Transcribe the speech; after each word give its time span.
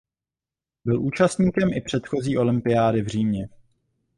Byl 0.85 1.01
účastníkem 1.01 1.73
i 1.73 1.81
předchozí 1.81 2.37
olympiády 2.37 3.01
v 3.01 3.07
Římě. 3.07 3.49